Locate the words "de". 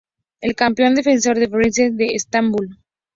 1.99-2.05